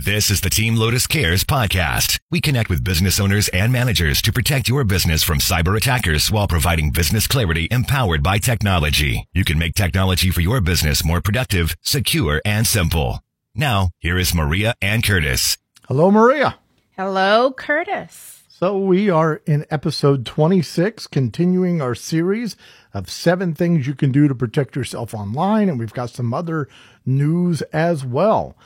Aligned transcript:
This 0.00 0.30
is 0.30 0.42
the 0.42 0.48
Team 0.48 0.76
Lotus 0.76 1.08
Cares 1.08 1.42
podcast. 1.42 2.20
We 2.30 2.40
connect 2.40 2.70
with 2.70 2.84
business 2.84 3.18
owners 3.18 3.48
and 3.48 3.72
managers 3.72 4.22
to 4.22 4.32
protect 4.32 4.68
your 4.68 4.84
business 4.84 5.24
from 5.24 5.40
cyber 5.40 5.76
attackers 5.76 6.30
while 6.30 6.46
providing 6.46 6.92
business 6.92 7.26
clarity 7.26 7.66
empowered 7.72 8.22
by 8.22 8.38
technology. 8.38 9.26
You 9.32 9.44
can 9.44 9.58
make 9.58 9.74
technology 9.74 10.30
for 10.30 10.40
your 10.40 10.60
business 10.60 11.04
more 11.04 11.20
productive, 11.20 11.76
secure, 11.82 12.40
and 12.44 12.64
simple. 12.64 13.24
Now, 13.56 13.90
here 13.98 14.16
is 14.16 14.36
Maria 14.36 14.76
and 14.80 15.02
Curtis. 15.02 15.58
Hello, 15.88 16.12
Maria. 16.12 16.60
Hello, 16.96 17.52
Curtis. 17.52 18.44
So 18.48 18.78
we 18.78 19.10
are 19.10 19.42
in 19.46 19.66
episode 19.68 20.24
26, 20.24 21.08
continuing 21.08 21.82
our 21.82 21.96
series 21.96 22.56
of 22.94 23.10
seven 23.10 23.52
things 23.52 23.88
you 23.88 23.96
can 23.96 24.12
do 24.12 24.28
to 24.28 24.34
protect 24.36 24.76
yourself 24.76 25.12
online. 25.12 25.68
And 25.68 25.76
we've 25.76 25.92
got 25.92 26.10
some 26.10 26.32
other 26.32 26.68
news 27.04 27.62
as 27.72 28.04
well. 28.04 28.56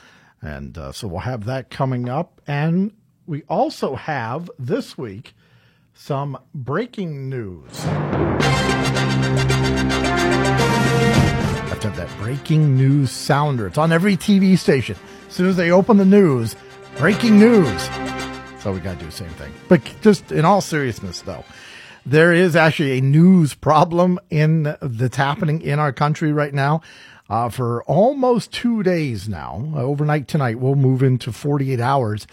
And 0.43 0.77
uh, 0.77 0.91
so 0.91 1.07
we'll 1.07 1.21
have 1.21 1.45
that 1.45 1.69
coming 1.69 2.09
up. 2.09 2.41
And 2.45 2.91
we 3.25 3.43
also 3.43 3.95
have 3.95 4.51
this 4.59 4.97
week 4.97 5.33
some 5.93 6.37
breaking 6.53 7.29
news. 7.29 7.85
I 7.85 7.89
Have 11.69 11.79
to 11.79 11.89
have 11.89 11.95
that 11.95 12.09
breaking 12.19 12.75
news 12.75 13.09
sounder. 13.09 13.67
It's 13.67 13.77
on 13.77 13.93
every 13.93 14.17
TV 14.17 14.57
station. 14.57 14.97
As 15.29 15.33
soon 15.33 15.47
as 15.47 15.55
they 15.55 15.71
open 15.71 15.95
the 15.97 16.05
news, 16.05 16.57
breaking 16.97 17.39
news. 17.39 17.81
So 18.59 18.73
we 18.73 18.79
got 18.79 18.93
to 18.93 18.99
do 18.99 19.05
the 19.05 19.11
same 19.11 19.29
thing. 19.31 19.53
But 19.69 19.81
just 20.01 20.31
in 20.31 20.43
all 20.43 20.59
seriousness, 20.59 21.21
though, 21.21 21.45
there 22.05 22.33
is 22.33 22.55
actually 22.57 22.97
a 22.97 23.01
news 23.01 23.53
problem 23.53 24.19
in 24.29 24.75
that's 24.81 25.15
happening 25.15 25.61
in 25.61 25.79
our 25.79 25.93
country 25.93 26.33
right 26.33 26.53
now 26.53 26.81
uh, 27.29 27.49
for 27.49 27.83
almost 27.83 28.51
two 28.51 28.83
days 28.83 29.29
now. 29.29 29.71
Uh, 29.75 29.81
overnight 29.81 30.27
tonight, 30.27 30.59
we'll 30.59 30.75
move 30.75 31.01
into 31.01 31.31
48 31.31 31.79
hours. 31.79 32.27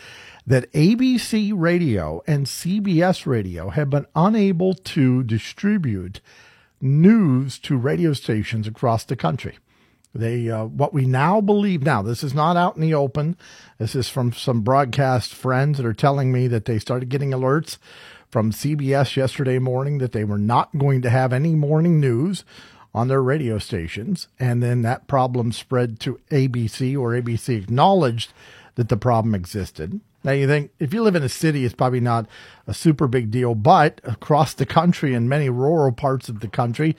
That 0.46 0.72
ABC 0.72 1.52
Radio 1.54 2.22
and 2.26 2.46
CBS 2.46 3.26
Radio 3.26 3.70
have 3.70 3.90
been 3.90 4.06
unable 4.16 4.74
to 4.74 5.22
distribute 5.22 6.20
news 6.80 7.58
to 7.60 7.76
radio 7.76 8.12
stations 8.14 8.66
across 8.66 9.04
the 9.04 9.16
country. 9.16 9.58
They, 10.12 10.50
uh, 10.50 10.64
what 10.64 10.92
we 10.92 11.04
now 11.04 11.40
believe 11.40 11.82
now, 11.82 12.02
this 12.02 12.24
is 12.24 12.34
not 12.34 12.56
out 12.56 12.74
in 12.74 12.82
the 12.82 12.94
open. 12.94 13.36
This 13.78 13.94
is 13.94 14.08
from 14.08 14.32
some 14.32 14.62
broadcast 14.62 15.34
friends 15.34 15.76
that 15.76 15.86
are 15.86 15.92
telling 15.92 16.32
me 16.32 16.48
that 16.48 16.64
they 16.64 16.80
started 16.80 17.10
getting 17.10 17.30
alerts 17.30 17.78
from 18.28 18.50
CBS 18.50 19.16
yesterday 19.16 19.58
morning 19.58 19.98
that 19.98 20.12
they 20.12 20.24
were 20.24 20.38
not 20.38 20.76
going 20.76 21.02
to 21.02 21.10
have 21.10 21.32
any 21.32 21.54
morning 21.54 22.00
news 22.00 22.44
on 22.94 23.08
their 23.08 23.22
radio 23.22 23.58
stations. 23.58 24.28
And 24.38 24.62
then 24.62 24.82
that 24.82 25.06
problem 25.06 25.52
spread 25.52 26.00
to 26.00 26.20
ABC, 26.30 26.98
or 26.98 27.10
ABC 27.12 27.56
acknowledged 27.56 28.32
that 28.74 28.88
the 28.88 28.96
problem 28.96 29.34
existed. 29.34 30.00
Now, 30.22 30.32
you 30.32 30.46
think 30.46 30.70
if 30.78 30.92
you 30.92 31.02
live 31.02 31.16
in 31.16 31.22
a 31.22 31.28
city, 31.28 31.64
it's 31.64 31.74
probably 31.74 32.00
not 32.00 32.26
a 32.66 32.74
super 32.74 33.08
big 33.08 33.30
deal, 33.30 33.54
but 33.54 34.00
across 34.04 34.52
the 34.52 34.66
country 34.66 35.14
in 35.14 35.28
many 35.28 35.48
rural 35.48 35.92
parts 35.92 36.28
of 36.28 36.40
the 36.40 36.48
country, 36.48 36.96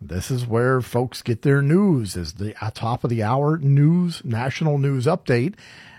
this 0.00 0.30
is 0.30 0.46
where 0.46 0.80
folks 0.80 1.22
get 1.22 1.42
their 1.42 1.62
news 1.62 2.16
is 2.16 2.34
the 2.34 2.54
uh, 2.62 2.70
top 2.72 3.04
of 3.04 3.10
the 3.10 3.22
hour 3.22 3.58
news, 3.58 4.22
national 4.24 4.78
news 4.78 5.06
update. 5.06 5.54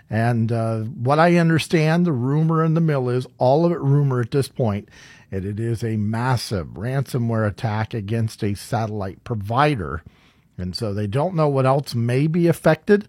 And 0.08 0.52
uh, 0.52 0.80
what 0.80 1.18
I 1.18 1.36
understand, 1.36 2.06
the 2.06 2.12
rumor 2.12 2.64
in 2.64 2.74
the 2.74 2.80
mill 2.80 3.08
is 3.08 3.26
all 3.38 3.64
of 3.66 3.72
it 3.72 3.80
rumor 3.80 4.20
at 4.20 4.30
this 4.30 4.48
point 4.48 4.88
and 5.30 5.44
it 5.44 5.58
is 5.58 5.82
a 5.82 5.96
massive 5.96 6.68
ransomware 6.68 7.46
attack 7.46 7.94
against 7.94 8.42
a 8.44 8.54
satellite 8.54 9.24
provider. 9.24 10.02
And 10.56 10.74
so 10.74 10.94
they 10.94 11.06
don't 11.06 11.34
know 11.34 11.48
what 11.48 11.66
else 11.66 11.94
may 11.94 12.26
be 12.26 12.46
affected, 12.46 13.08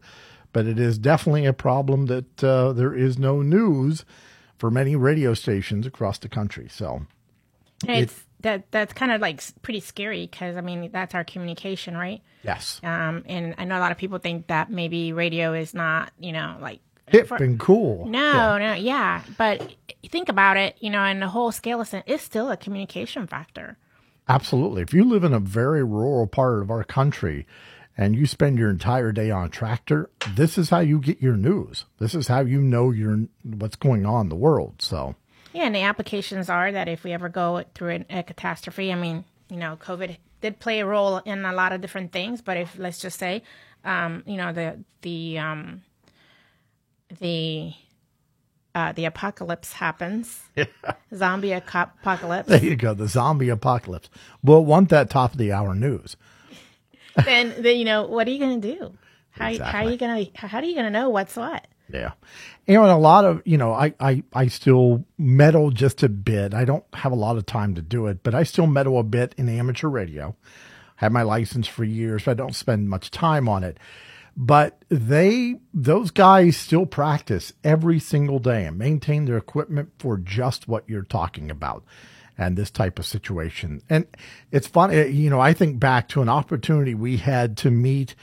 but 0.51 0.65
it 0.65 0.79
is 0.79 0.97
definitely 0.97 1.45
a 1.45 1.53
problem 1.53 2.07
that 2.07 2.43
uh, 2.43 2.73
there 2.73 2.93
is 2.93 3.17
no 3.17 3.41
news 3.41 4.03
for 4.57 4.71
many 4.71 4.95
radio 4.95 5.33
stations 5.33 5.85
across 5.85 6.17
the 6.17 6.29
country. 6.29 6.67
So 6.69 7.05
it's 7.87 8.13
it, 8.13 8.23
that 8.41 8.71
that's 8.71 8.93
kind 8.93 9.11
of 9.11 9.21
like 9.21 9.41
pretty 9.61 9.79
scary 9.79 10.27
because 10.29 10.57
I 10.57 10.61
mean 10.61 10.89
that's 10.91 11.13
our 11.13 11.23
communication, 11.23 11.95
right? 11.95 12.21
Yes. 12.43 12.81
Um, 12.83 13.23
and 13.27 13.55
I 13.57 13.65
know 13.65 13.77
a 13.77 13.79
lot 13.79 13.91
of 13.91 13.97
people 13.97 14.17
think 14.17 14.47
that 14.47 14.71
maybe 14.71 15.13
radio 15.13 15.53
is 15.53 15.73
not, 15.73 16.11
you 16.19 16.31
know, 16.31 16.57
like 16.59 16.81
hip 17.07 17.27
for, 17.27 17.35
and 17.35 17.59
cool. 17.59 18.05
No, 18.05 18.57
yeah. 18.57 18.57
no, 18.57 18.73
yeah. 18.73 19.21
But 19.37 19.75
think 20.09 20.29
about 20.29 20.57
it, 20.57 20.77
you 20.79 20.89
know, 20.89 21.03
in 21.03 21.19
the 21.19 21.27
whole 21.27 21.51
scale 21.51 21.81
of 21.81 21.93
it's 22.05 22.23
still 22.23 22.51
a 22.51 22.57
communication 22.57 23.27
factor. 23.27 23.77
Absolutely. 24.29 24.81
If 24.81 24.93
you 24.93 25.03
live 25.03 25.23
in 25.23 25.33
a 25.33 25.39
very 25.39 25.83
rural 25.83 26.27
part 26.27 26.61
of 26.61 26.69
our 26.69 26.83
country 26.83 27.47
and 27.97 28.15
you 28.15 28.25
spend 28.25 28.59
your 28.59 28.69
entire 28.69 29.11
day 29.11 29.31
on 29.31 29.45
a 29.45 29.49
tractor, 29.49 30.09
this 30.35 30.57
is 30.57 30.69
how 30.69 30.79
you 30.79 30.99
get 30.99 31.21
your 31.21 31.37
news. 31.37 31.85
This 31.99 32.13
is 32.13 32.27
how 32.27 32.41
you 32.41 32.61
know 32.61 32.91
your 32.91 33.25
what's 33.43 33.77
going 33.77 34.05
on 34.05 34.25
in 34.25 34.29
the 34.29 34.35
world. 34.35 34.81
So 34.81 35.15
yeah, 35.53 35.63
and 35.63 35.73
the 35.73 35.81
applications 35.81 36.49
are 36.49 36.71
that 36.71 36.87
if 36.87 37.03
we 37.03 37.13
ever 37.13 37.29
go 37.29 37.63
through 37.73 37.89
an, 37.89 38.05
a 38.09 38.21
catastrophe, 38.21 38.91
I 38.91 38.95
mean, 38.95 39.23
you 39.49 39.57
know, 39.57 39.77
COVID 39.81 40.17
did 40.41 40.59
play 40.59 40.81
a 40.81 40.85
role 40.85 41.17
in 41.19 41.45
a 41.45 41.53
lot 41.53 41.71
of 41.71 41.81
different 41.81 42.11
things, 42.11 42.41
but 42.41 42.57
if 42.57 42.77
let's 42.77 42.99
just 42.99 43.17
say, 43.17 43.41
um, 43.83 44.23
you 44.27 44.35
know, 44.37 44.51
the 44.51 44.77
the 45.01 45.39
um, 45.39 45.81
the 47.19 47.73
uh, 48.75 48.91
the 48.91 49.05
apocalypse 49.05 49.73
happens. 49.73 50.41
Yeah. 50.55 50.65
Zombie 51.15 51.51
apocalypse. 51.51 52.47
There 52.47 52.63
you 52.63 52.75
go, 52.75 52.93
the 52.93 53.07
zombie 53.07 53.49
apocalypse. 53.49 54.09
We'll 54.43 54.65
want 54.65 54.89
that 54.89 55.09
top 55.09 55.31
of 55.31 55.37
the 55.37 55.51
hour 55.51 55.73
news. 55.73 56.15
then, 57.25 57.55
then 57.59 57.77
you 57.77 57.85
know 57.85 58.05
what 58.05 58.27
are 58.27 58.31
you 58.31 58.39
going 58.39 58.61
to 58.61 58.75
do? 58.75 58.93
How, 59.31 59.49
exactly. 59.49 59.71
how 59.71 59.85
are 59.85 59.91
you 59.91 59.97
going 59.97 60.25
to 60.25 60.47
how 60.47 60.57
are 60.59 60.63
you 60.63 60.73
going 60.73 60.85
to 60.85 60.91
know 60.91 61.09
what's 61.09 61.35
what? 61.35 61.65
Yeah, 61.91 62.11
you 62.67 62.73
know, 62.73 62.83
and 62.83 62.91
a 62.91 62.97
lot 62.97 63.23
of 63.23 63.41
you 63.45 63.57
know, 63.57 63.71
I 63.71 63.93
I 63.99 64.23
I 64.33 64.47
still 64.47 65.05
meddle 65.17 65.71
just 65.71 66.03
a 66.03 66.09
bit. 66.09 66.53
I 66.53 66.65
don't 66.65 66.83
have 66.93 67.11
a 67.11 67.15
lot 67.15 67.37
of 67.37 67.45
time 67.45 67.75
to 67.75 67.81
do 67.81 68.07
it, 68.07 68.23
but 68.23 68.35
I 68.35 68.43
still 68.43 68.67
meddle 68.67 68.99
a 68.99 69.03
bit 69.03 69.33
in 69.37 69.47
amateur 69.47 69.87
radio. 69.87 70.35
Had 70.97 71.13
my 71.13 71.21
license 71.21 71.67
for 71.67 71.83
years, 71.83 72.23
but 72.25 72.31
I 72.31 72.33
don't 72.33 72.55
spend 72.55 72.89
much 72.89 73.11
time 73.11 73.47
on 73.47 73.63
it 73.63 73.77
but 74.39 74.85
they 74.87 75.55
those 75.73 76.11
guys 76.11 76.55
still 76.55 76.85
practice 76.85 77.53
every 77.63 77.99
single 77.99 78.37
day 78.37 78.65
and 78.65 78.77
maintain 78.77 79.25
their 79.25 79.35
equipment 79.35 79.89
for 79.97 80.15
just 80.17 80.67
what 80.67 80.87
you're 80.87 81.01
talking 81.01 81.49
about 81.49 81.83
and 82.37 82.55
this 82.55 82.69
type 82.69 82.99
of 82.99 83.05
situation. 83.05 83.81
And 83.89 84.05
it's 84.51 84.67
funny 84.67 84.95
eh, 84.95 85.05
you 85.07 85.31
know 85.31 85.39
i 85.39 85.53
think 85.53 85.79
back 85.79 86.07
to 86.09 86.21
an 86.21 86.29
opportunity 86.29 86.93
we 86.93 87.17
had 87.17 87.57
to 87.57 87.71
meet 87.71 88.13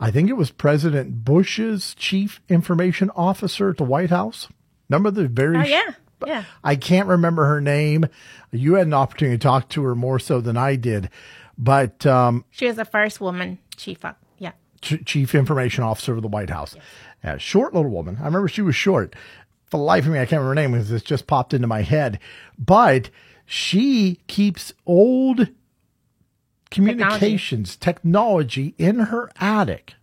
i 0.00 0.10
think 0.10 0.30
it 0.30 0.38
was 0.38 0.50
president 0.50 1.22
bush's 1.24 1.94
chief 1.94 2.40
information 2.48 3.10
officer 3.14 3.68
at 3.68 3.76
the 3.76 3.84
white 3.84 4.10
house. 4.10 4.48
Remember 4.88 5.10
the 5.10 5.28
very 5.28 5.58
oh 5.58 5.64
yeah. 5.64 5.92
Yeah. 6.26 6.44
I 6.64 6.74
can't 6.74 7.06
remember 7.06 7.46
her 7.46 7.60
name. 7.60 8.06
You 8.50 8.74
had 8.74 8.88
an 8.88 8.94
opportunity 8.94 9.38
to 9.38 9.42
talk 9.42 9.68
to 9.68 9.84
her 9.84 9.94
more 9.94 10.18
so 10.18 10.40
than 10.40 10.56
i 10.56 10.74
did 10.76 11.10
but 11.58 12.06
um, 12.06 12.44
she 12.50 12.66
was 12.66 12.76
the 12.76 12.84
first 12.84 13.20
woman 13.20 13.58
chief 13.76 14.04
Ch- 14.80 15.04
chief 15.04 15.34
information 15.34 15.84
officer 15.84 16.14
of 16.14 16.22
the 16.22 16.28
White 16.28 16.50
House. 16.50 16.76
Yes. 17.24 17.40
short 17.42 17.74
little 17.74 17.90
woman. 17.90 18.18
I 18.20 18.24
remember 18.26 18.48
she 18.48 18.62
was 18.62 18.76
short. 18.76 19.14
For 19.66 19.76
the 19.76 19.82
life 19.82 20.06
of 20.06 20.12
me, 20.12 20.18
I 20.18 20.22
can't 20.26 20.40
remember 20.40 20.48
her 20.48 20.54
name 20.54 20.72
because 20.72 20.90
it 20.92 21.04
just 21.04 21.26
popped 21.26 21.52
into 21.52 21.66
my 21.66 21.82
head. 21.82 22.18
But 22.58 23.10
she 23.44 24.20
keeps 24.26 24.72
old 24.86 25.48
communications 26.70 27.76
technology, 27.76 28.72
technology 28.72 28.74
in 28.78 28.98
her 29.06 29.30
attic 29.40 29.94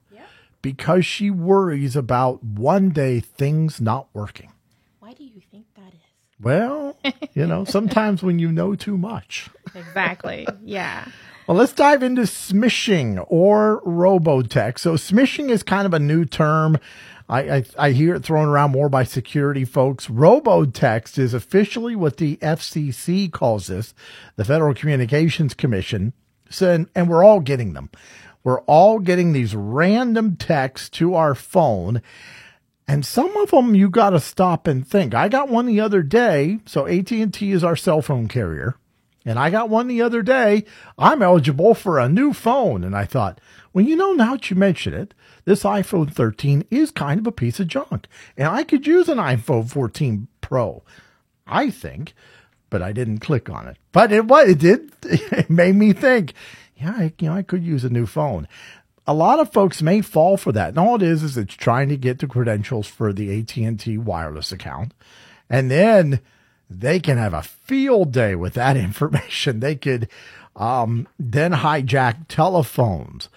because 0.66 1.06
she 1.06 1.30
worries 1.30 1.96
about 1.96 2.44
one 2.44 2.90
day 2.90 3.20
things 3.20 3.80
not 3.80 4.08
working. 4.14 4.52
Why 4.98 5.14
do 5.14 5.24
you 5.24 5.40
think 5.52 5.68
that 5.76 5.94
is? 5.94 6.00
Well, 6.42 6.98
you 7.36 7.46
know, 7.46 7.66
sometimes 7.66 8.24
when 8.24 8.40
you 8.40 8.52
know 8.52 8.74
too 8.76 8.98
much. 8.98 9.50
Exactly. 9.76 10.48
Yeah. 10.64 11.06
Well, 11.48 11.58
let's 11.58 11.74
dive 11.74 12.02
into 12.02 12.24
smishing 12.24 13.24
or 13.28 13.80
robotext. 13.86 14.80
So 14.80 14.94
smishing 14.94 15.52
is 15.52 15.62
kind 15.62 15.86
of 15.86 15.94
a 15.94 16.00
new 16.00 16.26
term. 16.26 16.80
I, 17.30 17.58
I, 17.58 17.66
I 17.78 17.92
hear 17.92 18.16
it 18.16 18.24
thrown 18.24 18.48
around 18.48 18.72
more 18.72 18.90
by 18.90 19.04
security 19.04 19.64
folks. 19.64 20.08
Robotext 20.08 21.20
is 21.20 21.36
officially 21.36 21.96
what 21.96 22.18
the 22.18 22.38
FCC 22.38 23.32
calls 23.32 23.68
this, 23.68 23.94
the 24.38 24.46
Federal 24.46 24.74
Communications 24.74 25.54
Commission. 25.54 26.14
So, 26.50 26.72
and, 26.72 26.90
and 26.96 27.08
we're 27.08 27.24
all 27.24 27.42
getting 27.42 27.74
them. 27.74 27.92
We're 28.44 28.62
all 28.62 28.98
getting 28.98 29.34
these 29.34 29.56
random 29.56 30.38
texts 30.38 30.90
to 30.92 31.14
our 31.14 31.36
phone. 31.36 32.02
And 32.88 33.06
some 33.06 33.38
of 33.38 33.52
them 33.52 33.76
you 33.76 33.92
got 33.92 34.12
to 34.12 34.20
stop 34.20 34.66
and 34.66 34.88
think. 34.88 35.14
I 35.14 35.30
got 35.30 35.50
one 35.50 35.68
the 35.68 35.80
other 35.80 36.02
day. 36.02 36.60
So 36.66 36.88
AT&T 36.88 37.52
is 37.52 37.64
our 37.64 37.76
cell 37.76 38.02
phone 38.02 38.28
carrier. 38.28 38.78
And 39.26 39.40
I 39.40 39.50
got 39.50 39.70
one 39.70 39.88
the 39.88 40.04
other 40.04 40.22
day. 40.22 40.66
I'm 40.98 41.24
eligible 41.24 41.74
for 41.74 42.00
a 42.00 42.08
new 42.08 42.32
phone. 42.32 42.84
And 42.84 42.96
I 42.96 43.06
thought, 43.06 43.42
well, 43.74 43.84
you 43.84 43.96
know, 43.96 44.14
now 44.14 44.34
that 44.34 44.50
you 44.52 44.56
mention 44.56 44.94
it, 44.94 45.16
this 45.46 45.64
iPhone 45.64 46.14
13 46.14 46.66
is 46.70 46.92
kind 46.92 47.20
of 47.20 47.28
a 47.28 47.32
piece 47.32 47.60
of 47.60 47.68
junk. 47.68 48.08
And 48.38 48.48
I 48.48 48.64
could 48.64 48.86
use 48.86 49.10
an 49.10 49.18
iPhone 49.18 49.70
14 49.70 50.28
Pro, 50.42 50.84
I 51.48 51.72
think, 51.72 52.14
but 52.70 52.84
I 52.84 52.92
didn't 52.92 53.18
click 53.18 53.50
on 53.50 53.68
it. 53.68 53.78
But 53.92 54.12
it, 54.12 54.26
it 54.30 54.60
did, 54.60 54.92
it 55.04 55.50
made 55.50 55.76
me 55.76 55.92
think, 55.92 56.34
yeah, 56.76 56.94
I, 56.96 57.14
you 57.20 57.30
know, 57.30 57.36
I 57.36 57.42
could 57.42 57.64
use 57.64 57.84
a 57.84 57.90
new 57.90 58.06
phone. 58.06 58.48
a 59.08 59.14
lot 59.14 59.40
of 59.40 59.52
folks 59.52 59.82
may 59.82 60.02
fall 60.02 60.38
for 60.38 60.52
that. 60.52 60.70
And 60.70 60.80
all 60.80 60.96
it 60.96 61.02
is 61.02 61.24
is 61.24 61.38
it's 61.38 61.56
trying 61.56 61.90
to 61.90 61.98
get 61.98 62.20
the 62.20 62.28
credentials 62.28 62.88
for 62.88 63.12
the 63.12 63.40
AT&T 63.40 63.98
wireless 63.98 64.52
account. 64.52 64.94
And 65.50 65.70
then 65.70 66.22
they 66.70 67.00
can 67.00 67.18
have 67.18 67.34
a 67.34 67.42
field 67.42 68.12
day 68.12 68.36
with 68.36 68.54
that 68.54 68.78
information. 68.88 69.60
They 69.60 69.76
could 69.76 70.10
um, 70.56 71.08
then 71.20 71.52
hijack 71.52 72.28
telephones. 72.28 73.30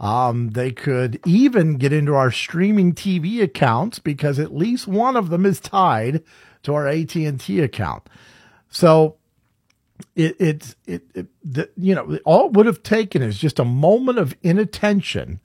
Um, 0.00 0.50
they 0.50 0.72
could 0.72 1.20
even 1.24 1.76
get 1.76 1.92
into 1.92 2.14
our 2.14 2.30
streaming 2.30 2.94
TV 2.94 3.42
accounts 3.42 3.98
because 4.00 4.38
at 4.38 4.54
least 4.54 4.88
one 4.88 5.16
of 5.16 5.30
them 5.30 5.46
is 5.46 5.60
tied 5.60 6.22
to 6.64 6.74
our 6.74 6.88
AT&T 6.88 7.60
account. 7.60 8.08
So 8.68 9.16
it, 10.16 10.40
it, 10.40 10.74
it, 10.86 11.02
it 11.14 11.26
the, 11.44 11.70
you 11.76 11.94
know, 11.94 12.18
all 12.24 12.46
it 12.46 12.52
would 12.52 12.66
have 12.66 12.82
taken 12.82 13.22
is 13.22 13.38
just 13.38 13.60
a 13.60 13.64
moment 13.64 14.18
of 14.18 14.36
inattention 14.42 15.40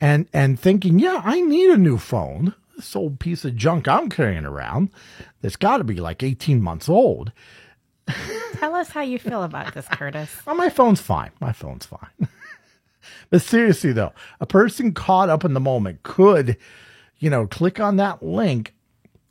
and, 0.00 0.28
and 0.32 0.58
thinking, 0.58 0.98
yeah, 0.98 1.20
I 1.24 1.40
need 1.40 1.70
a 1.70 1.76
new 1.76 1.98
phone. 1.98 2.54
This 2.80 2.96
old 2.96 3.20
piece 3.20 3.44
of 3.44 3.56
junk 3.56 3.86
I'm 3.88 4.08
carrying 4.08 4.46
around 4.46 4.88
that's 5.42 5.56
got 5.56 5.76
to 5.76 5.84
be 5.84 5.96
like 5.96 6.22
18 6.22 6.62
months 6.62 6.88
old. 6.88 7.30
Tell 8.54 8.74
us 8.74 8.88
how 8.88 9.02
you 9.02 9.18
feel 9.18 9.42
about 9.42 9.74
this, 9.74 9.86
Curtis. 9.86 10.34
well, 10.46 10.54
my 10.56 10.70
phone's 10.70 11.02
fine. 11.02 11.30
My 11.40 11.52
phone's 11.52 11.84
fine. 11.84 12.08
but 13.30 13.42
seriously, 13.42 13.92
though, 13.92 14.14
a 14.40 14.46
person 14.46 14.94
caught 14.94 15.28
up 15.28 15.44
in 15.44 15.52
the 15.52 15.60
moment 15.60 16.04
could, 16.04 16.56
you 17.18 17.28
know, 17.28 17.46
click 17.46 17.78
on 17.78 17.96
that 17.96 18.22
link. 18.22 18.72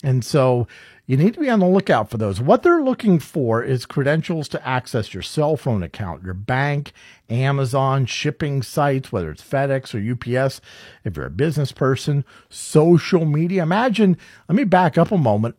And 0.04 0.24
so 0.24 0.68
you 1.10 1.18
need 1.18 1.34
to 1.34 1.40
be 1.40 1.50
on 1.50 1.60
the 1.60 1.68
lookout 1.68 2.12
for 2.12 2.20
those. 2.20 2.40
What 2.40 2.62
they're 2.62 2.84
looking 2.84 3.18
for 3.18 3.64
is 3.64 3.88
credentials 3.88 4.48
to 4.50 4.68
access 4.68 5.12
your 5.12 5.24
cell 5.24 5.58
phone 5.58 5.82
account, 5.82 6.22
your 6.22 6.36
bank, 6.36 6.94
Amazon, 7.32 8.06
shipping 8.06 8.62
sites, 8.62 9.12
whether 9.12 9.32
it's 9.32 9.42
FedEx 9.42 9.96
or 9.96 10.38
UPS, 10.38 10.62
if 11.04 11.18
you're 11.18 11.26
a 11.26 11.32
business 11.32 11.72
person, 11.72 12.24
social 12.48 13.26
media. 13.26 13.64
Imagine, 13.64 14.18
let 14.48 14.56
me 14.56 14.66
back 14.66 15.00
up 15.00 15.12
a 15.12 15.18
moment. 15.18 15.56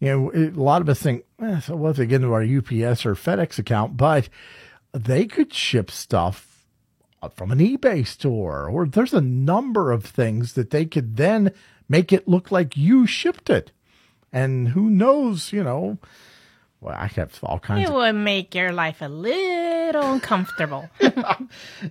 You 0.00 0.08
know, 0.08 0.32
a 0.34 0.50
lot 0.50 0.82
of 0.82 0.88
us 0.90 1.00
think, 1.00 1.24
eh, 1.40 1.60
so 1.60 1.76
what 1.76 1.92
if 1.92 1.96
they 1.96 2.04
get 2.04 2.16
into 2.16 2.34
our 2.34 2.42
UPS 2.42 3.06
or 3.06 3.14
FedEx 3.14 3.58
account? 3.58 3.96
But 3.96 4.28
they 4.92 5.24
could 5.24 5.54
ship 5.54 5.90
stuff 5.90 6.66
from 7.34 7.50
an 7.50 7.58
eBay 7.58 8.06
store, 8.06 8.68
or 8.68 8.84
there's 8.84 9.14
a 9.14 9.22
number 9.22 9.92
of 9.92 10.04
things 10.04 10.52
that 10.52 10.68
they 10.68 10.84
could 10.84 11.16
then 11.16 11.52
make 11.88 12.12
it 12.12 12.28
look 12.28 12.52
like 12.52 12.76
you 12.76 13.06
shipped 13.06 13.48
it. 13.48 13.72
And 14.32 14.68
who 14.68 14.88
knows, 14.90 15.52
you 15.52 15.62
know, 15.64 15.98
well, 16.80 16.94
I 16.96 17.06
have 17.08 17.38
all 17.42 17.58
kinds 17.58 17.82
It 17.82 17.88
of. 17.88 17.94
would 17.94 18.14
make 18.14 18.54
your 18.54 18.72
life 18.72 19.02
a 19.02 19.08
little 19.08 20.12
uncomfortable. 20.12 20.88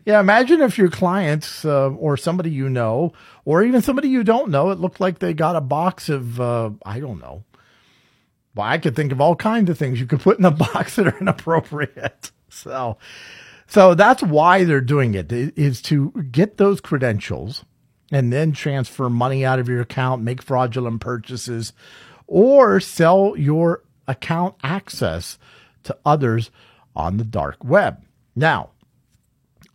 Yeah, 0.05 0.19
imagine 0.19 0.61
if 0.61 0.77
your 0.77 0.89
clients 0.89 1.65
uh, 1.65 1.89
or 1.89 2.15
somebody 2.17 2.49
you 2.51 2.69
know, 2.69 3.13
or 3.45 3.63
even 3.63 3.81
somebody 3.81 4.07
you 4.09 4.23
don't 4.23 4.49
know, 4.49 4.69
it 4.71 4.79
looked 4.79 4.99
like 4.99 5.19
they 5.19 5.33
got 5.33 5.55
a 5.55 5.61
box 5.61 6.09
of, 6.09 6.39
uh, 6.39 6.71
I 6.85 6.99
don't 6.99 7.19
know. 7.19 7.43
Well, 8.55 8.67
I 8.67 8.77
could 8.77 8.95
think 8.95 9.11
of 9.11 9.19
all 9.21 9.35
kinds 9.35 9.69
of 9.69 9.77
things 9.77 9.99
you 9.99 10.05
could 10.05 10.21
put 10.21 10.39
in 10.39 10.45
a 10.45 10.51
box 10.73 10.95
that 10.95 11.07
are 11.07 11.17
inappropriate. 11.19 12.31
So, 12.49 12.97
so 13.67 13.93
that's 13.93 14.23
why 14.23 14.63
they're 14.63 14.81
doing 14.81 15.13
it 15.13 15.31
is 15.31 15.81
to 15.83 16.11
get 16.31 16.57
those 16.57 16.81
credentials 16.81 17.63
and 18.11 18.33
then 18.33 18.53
transfer 18.53 19.09
money 19.09 19.45
out 19.45 19.59
of 19.59 19.67
your 19.69 19.81
account, 19.81 20.23
make 20.23 20.41
fraudulent 20.41 20.99
purchases, 21.01 21.73
or 22.29 22.79
sell 22.79 23.33
your 23.35 23.81
account 24.07 24.55
access 24.63 25.39
to 25.83 25.97
others 26.05 26.51
on 26.95 27.17
the 27.17 27.23
dark 27.23 27.63
web. 27.63 28.03
Now, 28.35 28.69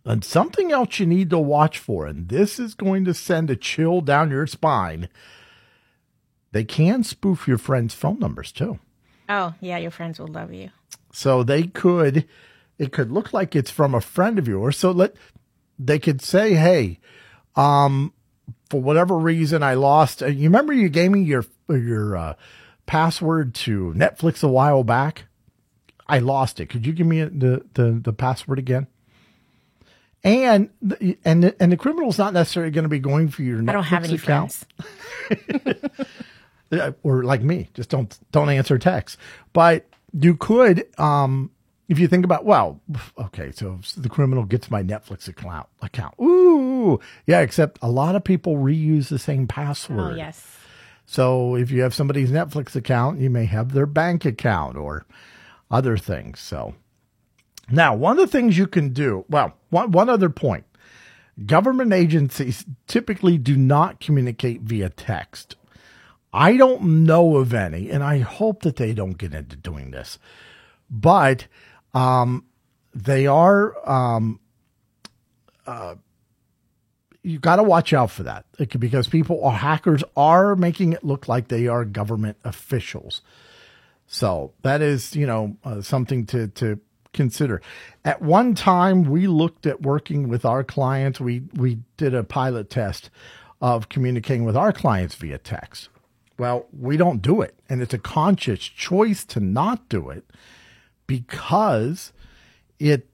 and 0.05 0.23
something 0.23 0.71
else 0.71 0.99
you 0.99 1.05
need 1.05 1.29
to 1.31 1.37
watch 1.37 1.77
for, 1.77 2.05
and 2.05 2.29
this 2.29 2.57
is 2.57 2.73
going 2.73 3.03
to 3.05 3.13
send 3.13 3.49
a 3.49 3.55
chill 3.55 4.01
down 4.01 4.31
your 4.31 4.47
spine. 4.47 5.09
They 6.53 6.63
can 6.63 7.03
spoof 7.03 7.47
your 7.47 7.57
friends' 7.57 7.93
phone 7.93 8.19
numbers 8.19 8.51
too. 8.51 8.79
oh, 9.27 9.53
yeah, 9.59 9.77
your 9.77 9.91
friends 9.91 10.19
will 10.19 10.27
love 10.27 10.53
you. 10.53 10.69
So 11.11 11.43
they 11.43 11.63
could, 11.63 12.25
it 12.79 12.93
could 12.93 13.11
look 13.11 13.33
like 13.33 13.55
it's 13.55 13.71
from 13.71 13.93
a 13.93 14.01
friend 14.01 14.39
of 14.39 14.47
yours. 14.47 14.77
So 14.77 14.91
let, 14.91 15.15
they 15.77 15.99
could 15.99 16.21
say, 16.21 16.53
hey, 16.53 16.99
um, 17.55 18.13
for 18.69 18.81
whatever 18.81 19.17
reason, 19.17 19.63
I 19.63 19.73
lost. 19.73 20.23
Uh, 20.23 20.27
you 20.27 20.43
remember 20.43 20.71
you 20.71 20.87
gave 20.87 21.11
me 21.11 21.21
your 21.23 21.45
your 21.69 22.15
uh, 22.17 22.33
password 22.85 23.53
to 23.55 23.93
Netflix 23.95 24.43
a 24.43 24.47
while 24.47 24.83
back. 24.83 25.25
I 26.07 26.19
lost 26.19 26.59
it. 26.59 26.67
Could 26.67 26.85
you 26.85 26.93
give 26.93 27.07
me 27.07 27.23
the 27.23 27.65
the, 27.73 27.99
the 28.03 28.13
password 28.13 28.59
again? 28.59 28.87
And 30.23 30.69
the, 30.81 31.17
and 31.23 31.43
the, 31.43 31.55
and 31.61 31.71
the 31.71 31.77
criminal's 31.77 32.17
not 32.17 32.33
necessarily 32.33 32.71
going 32.71 32.83
to 32.83 32.89
be 32.89 32.97
going 32.97 33.29
for 33.29 33.43
your 33.43 33.59
Netflix 33.59 33.69
I 33.69 33.73
don't 33.73 33.83
have 33.83 34.03
any 34.05 34.15
account. 34.15 34.65
friends. 35.29 35.79
Or 37.03 37.23
like 37.23 37.41
me, 37.41 37.69
just 37.73 37.89
don't 37.89 38.17
don't 38.31 38.49
answer 38.49 38.77
texts. 38.77 39.17
But 39.53 39.87
you 40.11 40.35
could, 40.35 40.85
um, 40.99 41.51
if 41.87 41.99
you 41.99 42.07
think 42.07 42.25
about, 42.25 42.43
well, 42.43 42.81
okay, 43.17 43.51
so 43.51 43.79
the 43.95 44.09
criminal 44.09 44.43
gets 44.43 44.71
my 44.71 44.81
Netflix 44.81 45.27
account 45.27 45.67
account. 45.83 46.15
Ooh, 46.19 46.99
yeah. 47.27 47.41
Except 47.41 47.77
a 47.81 47.89
lot 47.89 48.15
of 48.15 48.23
people 48.23 48.55
reuse 48.55 49.09
the 49.09 49.19
same 49.19 49.47
password. 49.47 50.13
Oh, 50.13 50.15
yes. 50.15 50.57
So 51.05 51.55
if 51.55 51.71
you 51.71 51.81
have 51.81 51.93
somebody's 51.93 52.31
Netflix 52.31 52.75
account, 52.75 53.19
you 53.19 53.29
may 53.29 53.45
have 53.45 53.73
their 53.73 53.85
bank 53.85 54.25
account 54.25 54.77
or 54.77 55.05
other 55.69 55.97
things. 55.97 56.39
So 56.39 56.75
now, 57.69 57.95
one 57.95 58.19
of 58.19 58.25
the 58.25 58.31
things 58.31 58.57
you 58.57 58.67
can 58.67 58.93
do, 58.93 59.25
well, 59.29 59.55
one, 59.69 59.91
one 59.91 60.09
other 60.09 60.29
point. 60.29 60.65
Government 61.45 61.91
agencies 61.91 62.63
typically 62.87 63.37
do 63.37 63.57
not 63.57 63.99
communicate 63.99 64.61
via 64.61 64.89
text. 64.89 65.55
I 66.31 66.57
don't 66.57 67.05
know 67.05 67.37
of 67.37 67.53
any, 67.53 67.89
and 67.89 68.03
I 68.03 68.19
hope 68.19 68.61
that 68.63 68.75
they 68.75 68.93
don't 68.93 69.17
get 69.17 69.33
into 69.33 69.55
doing 69.55 69.91
this, 69.91 70.19
but 70.89 71.47
um, 71.93 72.45
they 72.93 73.25
are 73.25 73.89
um, 73.89 74.39
uh, 75.65 75.95
you 77.25 77.39
got 77.39 77.55
to 77.55 77.63
watch 77.63 77.91
out 77.91 78.11
for 78.11 78.21
that 78.23 78.45
because 78.79 79.07
people 79.07 79.37
or 79.37 79.51
hackers 79.51 80.03
are 80.15 80.55
making 80.55 80.93
it 80.93 81.03
look 81.03 81.27
like 81.27 81.47
they 81.47 81.67
are 81.67 81.83
government 81.83 82.37
officials. 82.43 83.21
So 84.05 84.53
that 84.61 84.83
is, 84.83 85.15
you 85.15 85.25
know, 85.25 85.57
uh, 85.63 85.81
something 85.81 86.27
to 86.27 86.49
to 86.49 86.79
consider. 87.13 87.63
At 88.03 88.21
one 88.21 88.53
time, 88.53 89.05
we 89.05 89.25
looked 89.25 89.65
at 89.65 89.81
working 89.81 90.29
with 90.29 90.45
our 90.45 90.63
clients. 90.63 91.19
We 91.19 91.41
we 91.55 91.79
did 91.97 92.13
a 92.13 92.23
pilot 92.23 92.69
test 92.69 93.09
of 93.59 93.89
communicating 93.89 94.45
with 94.45 94.55
our 94.55 94.71
clients 94.71 95.15
via 95.15 95.39
text. 95.39 95.89
Well, 96.37 96.67
we 96.77 96.95
don't 96.95 97.23
do 97.23 97.41
it, 97.41 97.55
and 97.67 97.81
it's 97.81 97.93
a 97.93 97.97
conscious 97.99 98.59
choice 98.59 99.25
to 99.25 99.39
not 99.39 99.89
do 99.89 100.11
it 100.11 100.25
because 101.07 102.13
it 102.77 103.07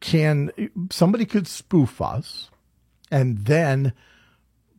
can 0.00 0.50
somebody 0.90 1.26
could 1.26 1.46
spoof 1.46 2.00
us 2.00 2.50
and 3.10 3.38
then 3.38 3.92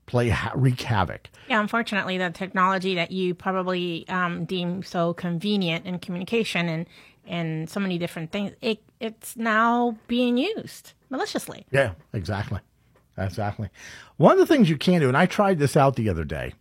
play 0.06 0.30
ha- 0.30 0.54
wreak 0.56 0.82
havoc. 0.82 1.30
Yeah, 1.50 1.60
unfortunately, 1.60 2.18
the 2.18 2.30
technology 2.30 2.96
that 2.96 3.12
you 3.12 3.36
probably 3.36 4.08
um, 4.10 4.46
deem 4.46 4.84
so 4.84 5.14
convenient 5.14 5.86
in 5.86 6.00
communication 6.00 6.68
and 6.68 6.86
and 7.26 7.70
so 7.70 7.82
many 7.82 7.98
different 7.98 8.32
things, 8.32 8.54
it 8.62 8.82
it's 9.00 9.36
now 9.36 9.98
being 10.08 10.38
used 10.38 10.94
maliciously. 11.10 11.66
Yeah, 11.72 11.94
exactly. 12.14 12.62
Exactly. 13.18 13.70
One 14.18 14.34
of 14.34 14.38
the 14.40 14.46
things 14.46 14.70
you 14.70 14.78
can 14.78 15.02
do, 15.02 15.08
and 15.08 15.18
I 15.18 15.26
tried 15.26 15.60
this 15.60 15.76
out 15.76 15.96
the 15.96 16.10
other 16.10 16.24
day. 16.24 16.54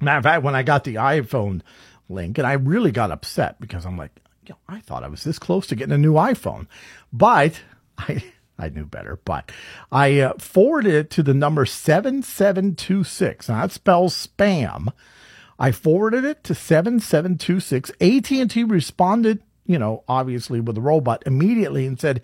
Matter 0.00 0.18
of 0.18 0.24
fact, 0.24 0.42
when 0.42 0.54
I 0.54 0.62
got 0.62 0.84
the 0.84 0.96
iPhone 0.96 1.60
link, 2.08 2.38
and 2.38 2.46
I 2.46 2.54
really 2.54 2.90
got 2.90 3.10
upset 3.10 3.60
because 3.60 3.84
I'm 3.84 3.96
like, 3.96 4.10
yo, 4.46 4.56
I 4.68 4.80
thought 4.80 5.04
I 5.04 5.08
was 5.08 5.24
this 5.24 5.38
close 5.38 5.66
to 5.68 5.76
getting 5.76 5.94
a 5.94 5.98
new 5.98 6.14
iPhone, 6.14 6.66
but 7.12 7.60
I 7.98 8.24
I 8.58 8.68
knew 8.68 8.86
better. 8.86 9.18
But 9.24 9.50
I 9.90 10.20
uh, 10.20 10.34
forwarded 10.38 10.94
it 10.94 11.10
to 11.10 11.22
the 11.22 11.34
number 11.34 11.66
seven 11.66 12.22
seven 12.22 12.74
two 12.74 13.04
six. 13.04 13.48
Now 13.48 13.62
that 13.62 13.72
spells 13.72 14.28
spam. 14.28 14.92
I 15.58 15.72
forwarded 15.72 16.24
it 16.24 16.44
to 16.44 16.54
seven 16.54 17.00
seven 17.00 17.38
two 17.38 17.60
six. 17.60 17.90
AT 18.00 18.30
and 18.30 18.50
T 18.50 18.64
responded, 18.64 19.42
you 19.66 19.78
know, 19.78 20.04
obviously 20.08 20.60
with 20.60 20.78
a 20.78 20.82
robot 20.82 21.22
immediately 21.26 21.86
and 21.86 21.98
said, 21.98 22.20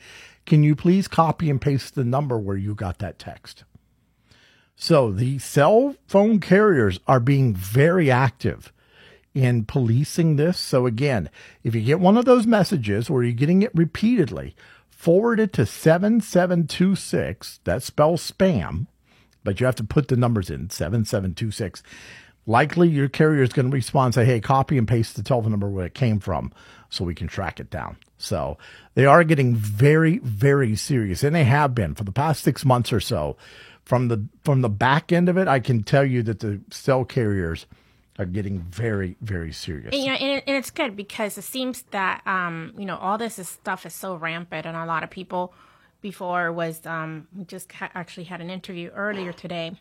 "Can 0.47 0.63
you 0.63 0.77
please 0.77 1.09
copy 1.09 1.51
and 1.51 1.61
paste 1.61 1.95
the 1.95 2.05
number 2.05 2.39
where 2.39 2.57
you 2.57 2.75
got 2.75 2.99
that 2.99 3.19
text?" 3.19 3.65
So 4.77 5.13
the 5.13 5.39
cell 5.39 5.95
phone 6.07 6.41
carriers 6.41 7.01
are 7.07 7.21
being 7.21 7.55
very 7.55 8.11
active 8.11 8.73
in 9.35 9.65
policing 9.65 10.37
this. 10.37 10.59
So 10.59 10.87
again, 10.87 11.29
if 11.63 11.75
you 11.75 11.83
get 11.83 12.01
one 12.01 12.17
of 12.17 12.25
those 12.25 12.47
messages 12.47 13.11
or 13.11 13.23
you're 13.23 13.33
getting 13.33 13.63
it 13.63 13.71
repeatedly, 13.75 14.57
forward 15.00 15.40
it 15.40 15.52
to 15.54 15.64
7726. 15.64 17.61
That 17.64 17.83
spells 17.83 18.30
spam, 18.30 18.87
but 19.42 19.59
you 19.59 19.64
have 19.64 19.76
to 19.76 19.85
put 19.85 20.09
the 20.09 20.16
numbers 20.16 20.50
in 20.50 20.69
7726. 20.69 21.83
likely 22.47 22.88
your 22.88 23.09
carrier 23.09 23.42
is 23.42 23.52
going 23.52 23.71
to 23.71 23.75
respond 23.75 24.12
say, 24.12 24.26
hey, 24.26 24.40
copy 24.40 24.76
and 24.76 24.87
paste 24.87 25.16
the 25.16 25.23
telephone 25.23 25.52
number 25.52 25.71
where 25.71 25.87
it 25.87 25.95
came 25.95 26.19
from 26.21 26.52
so 26.90 27.04
we 27.04 27.14
can 27.14 27.28
track 27.28 27.61
it 27.61 27.71
down. 27.71 27.97
So 28.19 28.59
they 28.95 29.07
are 29.07 29.25
getting 29.25 29.54
very, 29.54 30.19
very 30.19 30.76
serious, 30.76 31.23
and 31.23 31.35
they 31.35 31.45
have 31.45 31.75
been 31.75 31.95
for 31.95 32.04
the 32.04 32.12
past 32.12 32.42
six 32.42 32.66
months 32.66 32.92
or 32.92 33.00
so. 33.00 33.38
From 33.85 34.09
the 34.09 34.26
from 34.45 34.61
the 34.61 34.69
back 34.69 35.11
end 35.11 35.30
of 35.30 35.38
it, 35.38 35.49
I 35.49 35.61
can 35.61 35.83
tell 35.83 36.04
you 36.04 36.23
that 36.25 36.40
the 36.40 36.61
cell 36.71 37.04
carriers 37.07 37.66
are 38.19 38.26
getting 38.26 38.61
very, 38.61 39.17
very 39.21 39.52
serious. 39.52 39.95
And, 39.95 40.02
you 40.02 40.09
know, 40.09 40.17
and, 40.17 40.43
and 40.47 40.57
it's 40.57 40.71
good 40.71 40.97
because 40.97 41.38
it 41.38 41.43
seems 41.43 41.83
that 41.90 42.26
um, 42.26 42.75
you 42.76 42.85
know 42.85 42.97
all 42.97 43.19
this 43.19 43.38
is, 43.38 43.49
stuff 43.49 43.87
is 43.87 43.95
so 43.95 44.14
rampant, 44.14 44.67
and 44.67 44.76
a 44.76 44.85
lot 44.85 45.02
of 45.02 45.11
people 45.11 45.55
before 46.00 46.52
was 46.52 46.85
um, 46.87 47.29
we 47.37 47.45
just 47.45 47.73
ha- 47.73 47.90
actually 47.95 48.25
had 48.25 48.40
an 48.40 48.50
interview 48.50 48.90
earlier 48.90 49.33
today. 49.33 49.73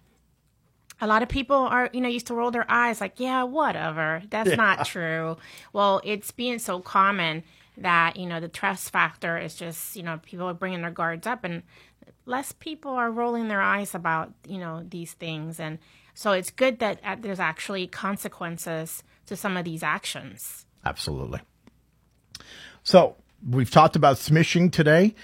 A 1.01 1.07
lot 1.07 1.23
of 1.23 1.29
people 1.29 1.55
are, 1.55 1.89
you 1.93 2.01
know, 2.01 2.09
used 2.09 2.27
to 2.27 2.33
roll 2.33 2.51
their 2.51 2.69
eyes 2.69 2.99
like, 2.99 3.21
yeah, 3.21 3.43
whatever. 3.43 4.21
That's 4.29 4.49
yeah. 4.49 4.55
not 4.55 4.85
true. 4.85 5.37
Well, 5.71 6.01
it's 6.03 6.31
being 6.31 6.59
so 6.59 6.81
common 6.81 7.43
that, 7.77 8.17
you 8.17 8.25
know, 8.25 8.41
the 8.41 8.49
trust 8.49 8.89
factor 8.91 9.37
is 9.37 9.55
just, 9.55 9.95
you 9.95 10.03
know, 10.03 10.19
people 10.23 10.47
are 10.47 10.53
bringing 10.53 10.81
their 10.81 10.91
guards 10.91 11.25
up 11.25 11.45
and 11.45 11.63
less 12.25 12.51
people 12.51 12.91
are 12.91 13.09
rolling 13.09 13.47
their 13.47 13.61
eyes 13.61 13.95
about, 13.95 14.33
you 14.45 14.57
know, 14.57 14.83
these 14.87 15.13
things. 15.13 15.57
And 15.57 15.79
so 16.19 16.33
it's 16.33 16.51
good 16.51 16.79
that 16.79 16.99
uh, 17.01 17.15
there's 17.17 17.39
actually 17.39 17.87
consequences 17.87 19.03
to 19.25 19.37
some 19.37 19.55
of 19.55 19.63
these 19.63 19.83
actions. 19.83 20.65
Absolutely. 20.85 21.39
So 22.83 23.15
we've 23.49 23.71
talked 23.71 23.95
about 23.95 24.17
smishing 24.17 24.69
today. 24.69 25.15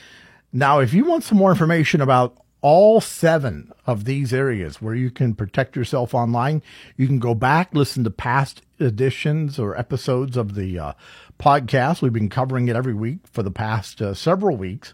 Now, 0.54 0.80
if 0.80 0.94
you 0.94 1.04
want 1.04 1.26
some 1.26 1.38
more 1.38 1.52
information 1.52 2.00
about 2.00 2.38
all 2.62 3.02
seven 3.02 3.74
of 3.86 4.06
these 4.06 4.34
areas 4.34 4.82
where 4.82 4.96
you 4.96 5.12
can 5.12 5.36
protect 5.36 5.76
yourself 5.76 6.14
online, 6.14 6.64
you 6.96 7.08
can 7.08 7.20
go 7.20 7.36
back, 7.36 7.76
listen 7.76 8.06
to 8.06 8.10
past 8.10 8.62
editions 8.80 9.60
or 9.60 9.78
episodes 9.78 10.38
of 10.38 10.56
the 10.56 10.80
uh, 10.80 10.94
podcast. 11.38 12.02
We've 12.02 12.14
been 12.14 12.30
covering 12.30 12.70
it 12.70 12.78
every 12.78 12.94
week 12.94 13.20
for 13.30 13.44
the 13.44 13.52
past 13.52 14.02
uh, 14.02 14.14
several 14.14 14.56
weeks. 14.56 14.94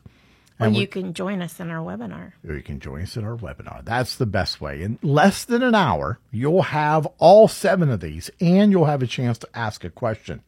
And 0.68 0.76
you 0.76 0.88
can 0.88 1.14
join 1.14 1.42
us 1.42 1.60
in 1.60 1.70
our 1.70 1.84
webinar. 1.84 2.34
Or 2.48 2.56
you 2.56 2.64
can 2.64 2.80
join 2.80 3.02
us 3.02 3.18
in 3.18 3.24
our 3.24 3.36
webinar. 3.36 3.84
That's 3.84 4.16
the 4.16 4.26
best 4.26 4.62
way. 4.62 4.82
In 4.82 5.00
less 5.02 5.44
than 5.46 5.64
an 5.64 5.76
hour, 5.76 6.20
you'll 6.32 6.64
have 6.64 7.08
all 7.18 7.48
seven 7.48 7.90
of 7.90 8.00
these 8.00 8.30
and 8.40 8.72
you'll 8.72 8.86
have 8.86 9.02
a 9.04 9.08
chance 9.08 9.38
to 9.40 9.50
ask 9.54 9.84
a 9.84 9.90
question. 9.90 10.42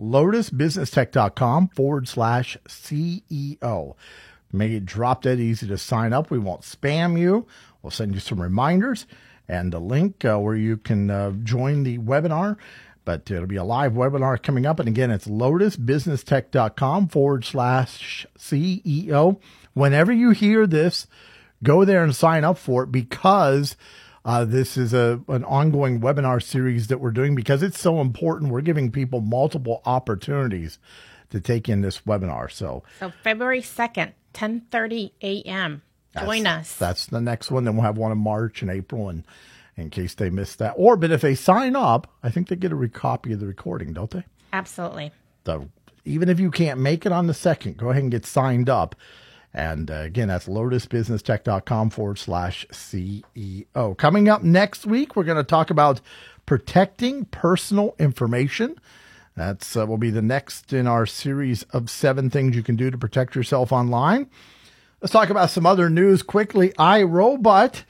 LotusBusinessTech.com 0.00 1.68
forward 1.68 2.08
slash 2.08 2.56
CEO. 2.68 3.94
Make 4.52 4.72
it 4.72 4.86
drop 4.86 5.22
dead 5.22 5.40
easy 5.40 5.66
to 5.66 5.78
sign 5.78 6.12
up. 6.12 6.30
We 6.30 6.38
won't 6.38 6.62
spam 6.62 7.18
you. 7.18 7.46
We'll 7.82 7.90
send 7.90 8.14
you 8.14 8.20
some 8.20 8.40
reminders 8.40 9.06
and 9.48 9.72
a 9.74 9.78
link 9.78 10.24
uh, 10.24 10.38
where 10.38 10.56
you 10.56 10.76
can 10.76 11.10
uh, 11.10 11.32
join 11.42 11.82
the 11.82 11.98
webinar. 11.98 12.56
But 13.06 13.30
it'll 13.30 13.46
be 13.46 13.56
a 13.56 13.64
live 13.64 13.92
webinar 13.92 14.42
coming 14.42 14.66
up. 14.66 14.78
And 14.78 14.88
again, 14.88 15.10
it's 15.10 15.26
lotusbusinesstech.com 15.26 17.08
forward 17.08 17.46
slash 17.46 18.26
CEO. 18.38 19.40
Whenever 19.72 20.12
you 20.12 20.32
hear 20.32 20.66
this, 20.66 21.06
go 21.62 21.86
there 21.86 22.04
and 22.04 22.14
sign 22.14 22.44
up 22.44 22.58
for 22.58 22.82
it 22.82 22.92
because 22.92 23.76
uh, 24.26 24.44
this 24.44 24.76
is 24.76 24.92
a 24.92 25.20
an 25.28 25.44
ongoing 25.44 26.00
webinar 26.00 26.42
series 26.42 26.88
that 26.88 26.98
we're 26.98 27.12
doing 27.12 27.36
because 27.36 27.62
it's 27.62 27.80
so 27.80 28.00
important. 28.00 28.50
We're 28.50 28.60
giving 28.60 28.90
people 28.90 29.20
multiple 29.20 29.82
opportunities 29.86 30.78
to 31.30 31.40
take 31.40 31.68
in 31.68 31.80
this 31.80 32.00
webinar. 32.00 32.50
So, 32.50 32.82
so 32.98 33.12
February 33.22 33.62
second, 33.62 34.14
10:30 34.34 35.12
a.m. 35.22 35.82
Join 36.18 36.46
us. 36.46 36.74
That's 36.74 37.06
the 37.06 37.20
next 37.20 37.50
one. 37.52 37.64
Then 37.64 37.76
we'll 37.76 37.84
have 37.84 37.98
one 37.98 38.10
in 38.10 38.18
March 38.18 38.62
and 38.62 38.70
April, 38.70 39.08
and 39.08 39.22
in 39.76 39.90
case 39.90 40.14
they 40.14 40.30
missed 40.30 40.58
that. 40.58 40.74
Or, 40.76 40.96
but 40.96 41.10
if 41.10 41.20
they 41.20 41.34
sign 41.34 41.76
up, 41.76 42.10
I 42.22 42.30
think 42.30 42.48
they 42.48 42.56
get 42.56 42.72
a 42.72 42.88
copy 42.88 43.32
of 43.32 43.40
the 43.40 43.46
recording, 43.46 43.92
don't 43.92 44.10
they? 44.10 44.24
Absolutely. 44.52 45.12
So 45.44 45.68
even 46.04 46.28
if 46.28 46.40
you 46.40 46.50
can't 46.50 46.80
make 46.80 47.04
it 47.04 47.12
on 47.12 47.26
the 47.26 47.34
second, 47.34 47.76
go 47.76 47.90
ahead 47.90 48.02
and 48.02 48.10
get 48.10 48.24
signed 48.24 48.70
up. 48.70 48.94
And 49.52 49.90
uh, 49.90 49.94
again, 49.94 50.28
that's 50.28 50.46
lotusbusinesstech.com 50.46 51.90
forward 51.90 52.18
slash 52.18 52.66
CEO. 52.70 53.96
Coming 53.96 54.28
up 54.28 54.42
next 54.42 54.86
week, 54.86 55.16
we're 55.16 55.24
going 55.24 55.36
to 55.38 55.44
talk 55.44 55.70
about 55.70 56.00
protecting 56.44 57.24
personal 57.26 57.94
information. 57.98 58.78
That's 59.34 59.76
uh, 59.76 59.86
will 59.86 59.98
be 59.98 60.10
the 60.10 60.22
next 60.22 60.72
in 60.72 60.86
our 60.86 61.06
series 61.06 61.62
of 61.64 61.90
seven 61.90 62.30
things 62.30 62.56
you 62.56 62.62
can 62.62 62.76
do 62.76 62.90
to 62.90 62.98
protect 62.98 63.34
yourself 63.34 63.72
online. 63.72 64.30
Let's 65.00 65.12
talk 65.12 65.28
about 65.30 65.50
some 65.50 65.66
other 65.66 65.90
news 65.90 66.22
quickly. 66.22 66.70
iRobot. 66.78 67.84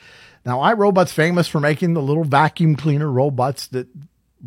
Now, 0.47 0.61
iRobot's 0.61 1.13
famous 1.13 1.49
for 1.49 1.59
making 1.59 1.95
the 1.95 2.03
little 2.03 2.23
vacuum 2.23 2.77
cleaner 2.77 3.11
robots 3.11 3.67
that 3.69 3.89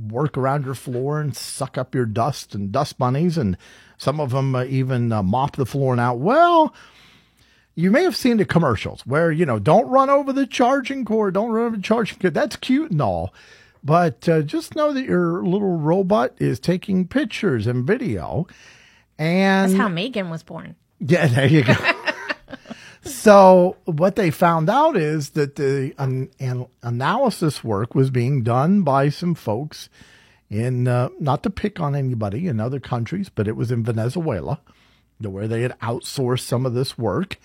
work 0.07 0.37
around 0.37 0.63
your 0.63 0.73
floor 0.73 1.19
and 1.19 1.35
suck 1.35 1.77
up 1.77 1.93
your 1.93 2.05
dust 2.05 2.55
and 2.55 2.71
dust 2.71 2.97
bunnies, 2.97 3.37
and 3.37 3.57
some 3.97 4.21
of 4.21 4.31
them 4.31 4.55
uh, 4.55 4.63
even 4.63 5.11
uh, 5.11 5.21
mop 5.21 5.57
the 5.57 5.65
floor 5.65 5.97
now. 5.97 6.13
Well, 6.13 6.73
you 7.75 7.91
may 7.91 8.03
have 8.03 8.15
seen 8.15 8.37
the 8.37 8.45
commercials 8.45 9.05
where, 9.05 9.29
you 9.29 9.45
know, 9.45 9.59
don't 9.59 9.89
run 9.89 10.09
over 10.09 10.31
the 10.31 10.47
charging 10.47 11.03
cord, 11.03 11.33
don't 11.33 11.51
run 11.51 11.65
over 11.65 11.75
the 11.75 11.83
charging 11.83 12.17
cord. 12.17 12.33
That's 12.33 12.55
cute 12.55 12.91
and 12.91 13.01
all. 13.01 13.33
But 13.83 14.27
uh, 14.27 14.41
just 14.41 14.75
know 14.75 14.93
that 14.93 15.03
your 15.03 15.43
little 15.43 15.77
robot 15.77 16.33
is 16.37 16.59
taking 16.61 17.07
pictures 17.07 17.67
and 17.67 17.85
video. 17.85 18.47
And 19.17 19.71
that's 19.71 19.79
how 19.79 19.89
Megan 19.89 20.29
was 20.29 20.43
born. 20.43 20.75
Yeah, 20.99 21.27
there 21.27 21.47
you 21.47 21.63
go. 21.63 21.73
so 23.09 23.77
what 23.85 24.15
they 24.15 24.31
found 24.31 24.69
out 24.69 24.95
is 24.95 25.31
that 25.31 25.55
the 25.55 25.93
an, 25.97 26.29
an 26.39 26.67
analysis 26.81 27.63
work 27.63 27.95
was 27.95 28.09
being 28.09 28.43
done 28.43 28.83
by 28.83 29.09
some 29.09 29.35
folks 29.35 29.89
in 30.49 30.87
uh, 30.87 31.09
not 31.19 31.43
to 31.43 31.49
pick 31.49 31.79
on 31.79 31.95
anybody 31.95 32.47
in 32.47 32.59
other 32.59 32.79
countries, 32.79 33.29
but 33.29 33.47
it 33.47 33.55
was 33.55 33.71
in 33.71 33.83
Venezuela, 33.83 34.59
where 35.21 35.47
they 35.47 35.61
had 35.61 35.77
outsourced 35.79 36.41
some 36.41 36.65
of 36.65 36.73
this 36.73 36.97
work. 36.97 37.39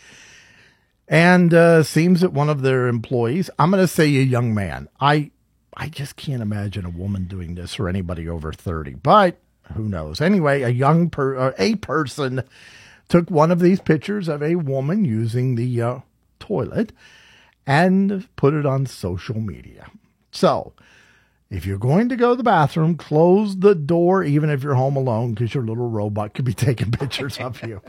And 1.06 1.52
uh, 1.52 1.82
seems 1.82 2.22
that 2.22 2.32
one 2.32 2.48
of 2.48 2.62
their 2.62 2.86
employees, 2.88 3.50
I'm 3.58 3.70
going 3.70 3.82
to 3.82 3.88
say 3.88 4.04
a 4.04 4.22
young 4.22 4.54
man. 4.54 4.88
I 5.00 5.30
I 5.76 5.88
just 5.88 6.16
can't 6.16 6.42
imagine 6.42 6.84
a 6.84 6.90
woman 6.90 7.24
doing 7.24 7.56
this 7.56 7.78
or 7.78 7.88
anybody 7.88 8.28
over 8.28 8.52
30, 8.52 8.94
but 8.94 9.38
who 9.74 9.88
knows? 9.88 10.20
Anyway, 10.20 10.62
a 10.62 10.68
young 10.68 11.10
per, 11.10 11.36
uh, 11.36 11.52
a 11.58 11.74
person 11.76 12.44
took 13.08 13.30
one 13.30 13.50
of 13.50 13.60
these 13.60 13.80
pictures 13.80 14.28
of 14.28 14.42
a 14.42 14.56
woman 14.56 15.04
using 15.04 15.54
the 15.54 15.82
uh, 15.82 15.98
toilet 16.38 16.92
and 17.66 18.28
put 18.36 18.54
it 18.54 18.66
on 18.66 18.86
social 18.86 19.40
media. 19.40 19.90
So, 20.30 20.72
if 21.50 21.64
you're 21.66 21.78
going 21.78 22.08
to 22.08 22.16
go 22.16 22.30
to 22.30 22.36
the 22.36 22.42
bathroom, 22.42 22.96
close 22.96 23.58
the 23.58 23.74
door, 23.74 24.24
even 24.24 24.50
if 24.50 24.62
you're 24.62 24.74
home 24.74 24.96
alone, 24.96 25.34
because 25.34 25.54
your 25.54 25.64
little 25.64 25.88
robot 25.88 26.34
could 26.34 26.44
be 26.44 26.54
taking 26.54 26.90
pictures 26.90 27.38
of 27.38 27.62
you. 27.62 27.80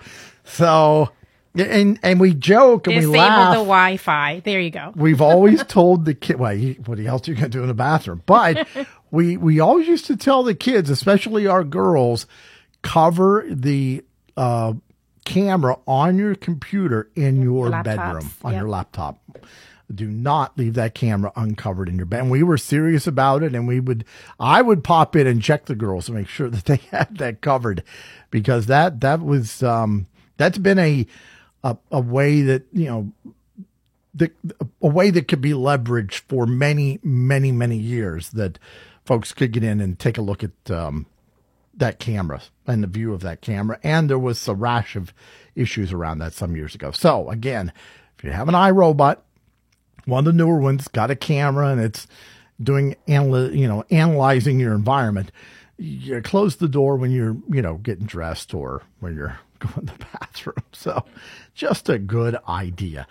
So, 0.43 1.09
and 1.55 1.99
and 2.03 2.19
we 2.19 2.33
joke 2.33 2.87
and 2.87 2.95
Disable 2.95 3.11
we 3.13 3.17
laugh. 3.17 3.51
Disable 3.51 3.63
the 3.63 3.67
Wi-Fi. 3.67 4.39
There 4.41 4.61
you 4.61 4.69
go. 4.71 4.93
We've 4.95 5.21
always 5.21 5.63
told 5.63 6.05
the 6.05 6.13
kid, 6.13 6.37
well, 6.37 6.55
what 6.85 6.99
else 6.99 7.27
are 7.27 7.31
you 7.31 7.37
going 7.37 7.51
to 7.51 7.57
do 7.57 7.61
in 7.61 7.67
the 7.67 7.73
bathroom? 7.73 8.21
But 8.25 8.67
we 9.11 9.37
we 9.37 9.59
always 9.59 9.87
used 9.87 10.05
to 10.05 10.17
tell 10.17 10.43
the 10.43 10.55
kids, 10.55 10.89
especially 10.89 11.47
our 11.47 11.63
girls, 11.63 12.27
cover 12.81 13.45
the 13.49 14.03
uh, 14.37 14.73
camera 15.25 15.77
on 15.87 16.17
your 16.17 16.35
computer 16.35 17.09
in 17.15 17.41
your 17.41 17.69
Laptops, 17.69 17.83
bedroom 17.83 18.31
on 18.43 18.53
yep. 18.53 18.61
your 18.61 18.69
laptop. 18.69 19.19
Do 19.93 20.07
not 20.07 20.57
leave 20.57 20.73
that 20.75 20.95
camera 20.95 21.31
uncovered 21.35 21.89
in 21.89 21.97
your 21.97 22.05
bed. 22.05 22.21
And 22.21 22.31
we 22.31 22.41
were 22.41 22.57
serious 22.57 23.05
about 23.05 23.43
it, 23.43 23.53
and 23.53 23.67
we 23.67 23.79
would, 23.79 24.05
I 24.39 24.61
would 24.61 24.83
pop 24.83 25.15
in 25.15 25.27
and 25.27 25.43
check 25.43 25.65
the 25.65 25.75
girls 25.75 26.07
to 26.07 26.13
make 26.13 26.27
sure 26.27 26.49
that 26.51 26.65
they 26.65 26.77
had 26.91 27.17
that 27.17 27.41
covered, 27.41 27.83
because 28.31 28.65
that 28.67 29.01
that 29.01 29.21
was 29.21 29.61
um, 29.61 30.07
that's 30.37 30.57
been 30.57 30.79
a 30.79 31.05
a, 31.63 31.77
a 31.91 31.99
way 31.99 32.41
that 32.41 32.63
you 32.71 32.85
know 32.85 33.11
the, 34.13 34.31
a 34.81 34.87
way 34.87 35.09
that 35.09 35.27
could 35.27 35.41
be 35.41 35.51
leveraged 35.51 36.21
for 36.29 36.45
many 36.45 36.99
many 37.03 37.51
many 37.51 37.77
years 37.77 38.29
that 38.31 38.57
folks 39.03 39.33
could 39.33 39.51
get 39.51 39.63
in 39.63 39.81
and 39.81 39.99
take 39.99 40.17
a 40.17 40.21
look 40.21 40.43
at 40.43 40.71
um, 40.71 41.05
that 41.77 41.99
camera 41.99 42.41
and 42.67 42.83
the 42.83 42.87
view 42.87 43.13
of 43.13 43.21
that 43.21 43.41
camera 43.41 43.79
and 43.83 44.09
there 44.09 44.19
was 44.19 44.47
a 44.47 44.55
rash 44.55 44.95
of 44.95 45.13
issues 45.55 45.91
around 45.91 46.19
that 46.19 46.33
some 46.33 46.55
years 46.55 46.75
ago 46.75 46.91
so 46.91 47.29
again 47.29 47.71
if 48.17 48.23
you 48.23 48.31
have 48.31 48.47
an 48.47 48.55
iRobot 48.55 49.17
one 50.05 50.19
of 50.19 50.25
the 50.25 50.33
newer 50.33 50.59
ones 50.59 50.87
got 50.87 51.11
a 51.11 51.15
camera 51.15 51.69
and 51.69 51.81
it's 51.81 52.07
doing 52.61 52.95
anal- 53.07 53.53
you 53.53 53.67
know 53.67 53.83
analyzing 53.89 54.59
your 54.59 54.73
environment 54.73 55.31
you 55.77 56.21
close 56.21 56.55
the 56.55 56.69
door 56.69 56.95
when 56.95 57.11
you're 57.11 57.35
you 57.49 57.61
know 57.61 57.75
getting 57.75 58.05
dressed 58.05 58.53
or 58.53 58.81
when 58.99 59.15
you're 59.15 59.37
going 59.59 59.87
to 59.87 59.93
the 59.93 60.05
bathroom 60.19 60.63
so 60.71 61.03
just 61.55 61.87
a 61.89 61.97
good 61.97 62.37
idea. 62.47 63.07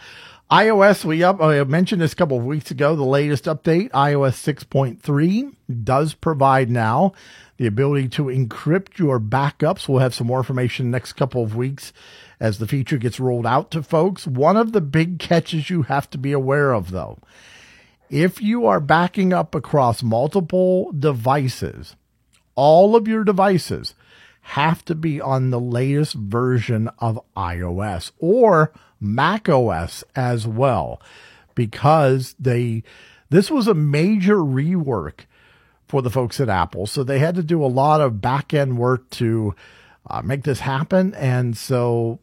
iOS, 0.50 1.04
we 1.04 1.24
up, 1.24 1.40
I 1.40 1.64
mentioned 1.64 2.02
this 2.02 2.12
a 2.12 2.16
couple 2.16 2.36
of 2.36 2.44
weeks 2.44 2.70
ago. 2.70 2.94
The 2.94 3.02
latest 3.02 3.46
update, 3.46 3.90
iOS 3.90 4.54
6.3, 4.54 5.54
does 5.82 6.12
provide 6.12 6.70
now 6.70 7.14
the 7.56 7.66
ability 7.66 8.08
to 8.08 8.24
encrypt 8.24 8.98
your 8.98 9.20
backups. 9.20 9.88
We'll 9.88 10.00
have 10.00 10.14
some 10.14 10.26
more 10.26 10.38
information 10.38 10.90
next 10.90 11.12
couple 11.14 11.42
of 11.42 11.56
weeks 11.56 11.92
as 12.40 12.58
the 12.58 12.66
feature 12.66 12.98
gets 12.98 13.20
rolled 13.20 13.46
out 13.46 13.70
to 13.72 13.82
folks. 13.82 14.26
One 14.26 14.56
of 14.56 14.72
the 14.72 14.80
big 14.80 15.18
catches 15.18 15.70
you 15.70 15.82
have 15.82 16.10
to 16.10 16.18
be 16.18 16.32
aware 16.32 16.72
of, 16.72 16.90
though, 16.90 17.18
if 18.10 18.42
you 18.42 18.66
are 18.66 18.80
backing 18.80 19.32
up 19.32 19.54
across 19.54 20.02
multiple 20.02 20.92
devices, 20.92 21.96
all 22.54 22.96
of 22.96 23.08
your 23.08 23.24
devices 23.24 23.94
have 24.48 24.84
to 24.84 24.94
be 24.94 25.20
on 25.20 25.50
the 25.50 25.60
latest 25.60 26.14
version 26.14 26.90
of 26.98 27.18
iOS 27.36 28.12
or 28.18 28.72
Mac 29.00 29.48
OS 29.48 30.04
as 30.14 30.46
well 30.46 31.00
because 31.54 32.34
they 32.38 32.82
this 33.30 33.50
was 33.50 33.66
a 33.66 33.74
major 33.74 34.36
rework 34.36 35.20
for 35.94 36.02
the 36.02 36.10
folks 36.10 36.40
at 36.40 36.48
Apple. 36.48 36.88
So 36.88 37.04
they 37.04 37.20
had 37.20 37.36
to 37.36 37.42
do 37.44 37.64
a 37.64 37.68
lot 37.70 38.00
of 38.00 38.20
back 38.20 38.52
end 38.52 38.78
work 38.78 39.08
to 39.10 39.54
uh, 40.10 40.22
make 40.24 40.42
this 40.42 40.58
happen. 40.58 41.14
And 41.14 41.56
so 41.56 42.18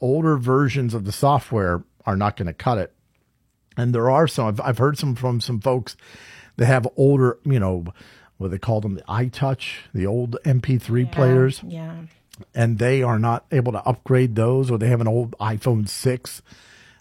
older 0.00 0.38
versions 0.38 0.94
of 0.94 1.04
the 1.04 1.12
software 1.12 1.84
are 2.06 2.16
not 2.16 2.38
going 2.38 2.46
to 2.46 2.54
cut 2.54 2.78
it. 2.78 2.94
And 3.76 3.94
there 3.94 4.08
are 4.08 4.26
some, 4.26 4.46
I've, 4.46 4.60
I've 4.62 4.78
heard 4.78 4.96
some 4.96 5.14
from 5.16 5.38
some 5.42 5.60
folks 5.60 5.98
that 6.56 6.64
have 6.64 6.88
older, 6.96 7.38
you 7.44 7.60
know, 7.60 7.84
what 8.38 8.52
they 8.52 8.58
call 8.58 8.80
them, 8.80 8.94
the 8.94 9.02
iTouch, 9.02 9.80
the 9.92 10.06
old 10.06 10.38
MP3 10.46 11.04
Yeah, 11.04 11.10
players, 11.14 11.60
Yeah. 11.62 11.94
and 12.54 12.78
they 12.78 13.02
are 13.02 13.18
not 13.18 13.44
able 13.52 13.72
to 13.72 13.84
upgrade 13.84 14.34
those, 14.34 14.70
or 14.70 14.78
they 14.78 14.88
have 14.88 15.02
an 15.02 15.08
old 15.08 15.32
iPhone 15.38 15.86
6 15.86 16.40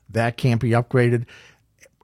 that 0.10 0.36
can't 0.36 0.60
be 0.60 0.72
upgraded. 0.72 1.28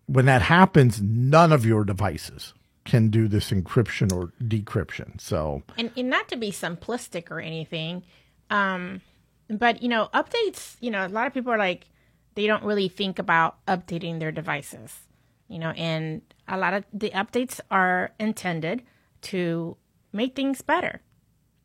When 0.06 0.26
that 0.28 0.44
happens, 0.44 1.02
none 1.02 1.52
of 1.52 1.66
your 1.66 1.84
devices 1.84 2.54
can 2.86 3.10
do 3.10 3.28
this 3.28 3.50
encryption 3.52 4.12
or 4.14 4.32
decryption. 4.44 5.20
So, 5.20 5.64
and, 5.78 5.92
and 5.98 6.10
not 6.10 6.28
to 6.30 6.38
be 6.38 6.52
simplistic 6.52 7.32
or 7.32 7.40
anything 7.40 8.04
um 8.52 9.02
but 9.50 9.82
you 9.82 9.90
know 9.90 10.08
updates 10.14 10.76
you 10.82 10.92
know 10.92 11.04
a 11.06 11.10
lot 11.10 11.26
of 11.26 11.34
people 11.34 11.52
are 11.52 11.58
like 11.58 11.88
they 12.36 12.46
don't 12.46 12.64
really 12.64 12.88
think 12.88 13.18
about 13.18 13.58
updating 13.66 14.20
their 14.20 14.32
devices 14.32 14.94
you 15.48 15.58
know 15.58 15.72
and 15.72 16.22
a 16.48 16.56
lot 16.56 16.76
of 16.76 16.84
the 16.94 17.10
updates 17.10 17.60
are 17.72 18.12
intended 18.20 18.84
to 19.22 19.76
make 20.14 20.36
things 20.36 20.62
better 20.62 21.02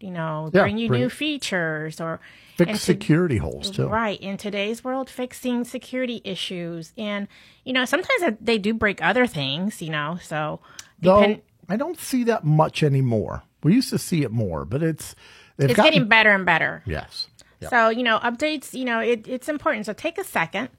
you 0.00 0.10
know 0.10 0.48
Yeah, 0.54 0.62
bring 0.62 0.78
you 0.78 0.88
bring- 0.88 1.02
new 1.02 1.10
features 1.10 2.00
or 2.00 2.18
fix 2.56 2.72
to- 2.72 2.78
security 2.78 3.36
holes 3.36 3.70
too. 3.70 3.86
Right. 3.86 4.18
In 4.20 4.38
today's 4.38 4.82
world, 4.82 5.10
fixing 5.10 5.64
security 5.64 6.20
issues. 6.24 6.92
And, 6.96 7.26
you 7.64 7.72
know, 7.74 7.84
sometimes 7.86 8.36
they 8.40 8.56
do 8.58 8.72
break 8.74 9.02
other 9.02 9.26
things, 9.26 9.80
you 9.82 9.90
know, 9.90 10.18
so. 10.22 10.60
Though 11.02 11.40
I 11.69 11.76
don't 11.76 11.99
see 11.99 12.25
that 12.25 12.45
much 12.45 12.83
anymore. 12.83 13.42
We 13.62 13.75
used 13.75 13.90
to 13.90 13.99
see 13.99 14.23
it 14.23 14.30
more, 14.30 14.64
but 14.64 14.83
it's 14.83 15.14
it's 15.59 15.75
gotten 15.75 15.92
getting 15.92 16.09
better 16.09 16.30
and 16.30 16.47
better. 16.47 16.83
yes. 16.87 17.28
So, 17.69 17.90
you 17.90 18.02
know, 18.02 18.19
updates, 18.21 18.73
you 18.73 18.87
know, 18.87 19.00
it, 19.00 19.28
it's 19.28 19.47
important. 19.49 19.85
So 19.85 19.92
take 19.92 20.16
a 20.16 20.25
second 20.25 20.71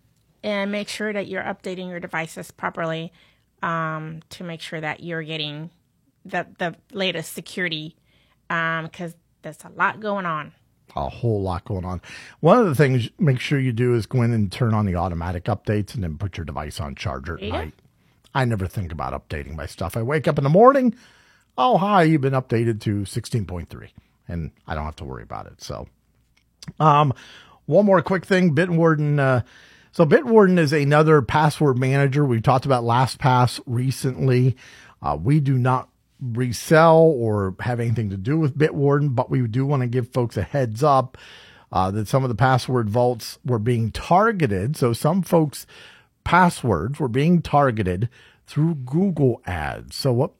and 0.43 0.71
make 0.71 0.87
sure 0.87 1.13
that 1.13 1.27
you're 1.27 1.43
updating 1.43 1.89
your 1.89 1.99
devices 1.99 2.49
properly 2.49 3.13
um, 3.61 4.21
to 4.31 4.43
make 4.43 4.61
sure 4.61 4.81
that 4.81 5.01
you're 5.03 5.21
getting 5.21 5.69
the, 6.25 6.47
the 6.57 6.75
latest 6.91 7.33
security 7.33 7.95
because 8.47 9.13
there's 9.43 9.63
a 9.63 9.69
lot 9.77 9.99
going 9.99 10.25
on. 10.25 10.53
a 10.95 11.07
whole 11.07 11.41
lot 11.43 11.63
going 11.65 11.85
on. 11.85 12.01
One 12.39 12.57
of 12.57 12.65
the 12.65 12.73
things 12.75 13.09
make 13.19 13.39
sure 13.39 13.59
you 13.59 13.71
do 13.73 13.93
is 13.93 14.07
go 14.07 14.23
in 14.23 14.33
and 14.33 14.51
turn 14.51 14.73
on 14.73 14.87
the 14.87 14.95
automatic 14.95 15.43
updates 15.45 15.93
and 15.93 16.03
then 16.03 16.17
put 16.17 16.35
your 16.37 16.45
device 16.45 16.79
on 16.79 16.95
charger 16.95 17.35
at 17.35 17.43
Yeah. 17.43 17.51
night. 17.51 17.73
I 18.33 18.45
never 18.45 18.67
think 18.67 18.91
about 18.91 19.13
updating 19.13 19.55
my 19.55 19.65
stuff. 19.65 19.97
I 19.97 20.01
wake 20.01 20.27
up 20.27 20.37
in 20.37 20.43
the 20.43 20.49
morning, 20.49 20.95
oh 21.57 21.77
hi, 21.77 22.03
you've 22.03 22.21
been 22.21 22.33
updated 22.33 22.81
to 22.81 23.01
16.3 23.01 23.89
and 24.27 24.51
I 24.67 24.75
don't 24.75 24.85
have 24.85 24.95
to 24.97 25.05
worry 25.05 25.23
about 25.23 25.47
it. 25.47 25.61
So 25.61 25.87
um 26.79 27.13
one 27.65 27.85
more 27.85 28.01
quick 28.01 28.25
thing, 28.25 28.55
Bitwarden 28.55 29.19
uh 29.19 29.41
so 29.91 30.05
Bitwarden 30.05 30.57
is 30.57 30.71
another 30.71 31.21
password 31.21 31.77
manager. 31.77 32.23
We 32.25 32.39
talked 32.39 32.65
about 32.65 32.85
LastPass 32.85 33.59
recently. 33.65 34.55
Uh, 35.01 35.17
we 35.21 35.41
do 35.41 35.57
not 35.57 35.89
resell 36.21 36.97
or 36.99 37.55
have 37.59 37.79
anything 37.79 38.09
to 38.09 38.17
do 38.17 38.37
with 38.37 38.57
Bitwarden, 38.57 39.15
but 39.15 39.29
we 39.29 39.45
do 39.47 39.65
want 39.65 39.81
to 39.81 39.87
give 39.87 40.13
folks 40.13 40.37
a 40.37 40.43
heads 40.43 40.81
up 40.81 41.17
uh, 41.73 41.91
that 41.91 42.07
some 42.07 42.23
of 42.23 42.29
the 42.29 42.35
password 42.35 42.89
vaults 42.89 43.37
were 43.43 43.59
being 43.59 43.91
targeted. 43.91 44.77
So 44.77 44.93
some 44.93 45.21
folks' 45.21 45.65
passwords 46.23 46.99
were 46.99 47.07
being 47.07 47.41
targeted 47.41 48.09
through 48.47 48.75
Google 48.75 49.41
ads. 49.45 49.95
So 49.95 50.11
what 50.13 50.31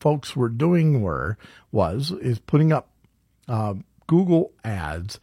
folks 0.00 0.36
were 0.36 0.48
doing 0.48 1.02
were 1.02 1.38
was 1.72 2.10
is 2.10 2.38
putting 2.38 2.72
up 2.72 2.88
uh, 3.48 3.74
Google 4.06 4.52
ads 4.64 5.18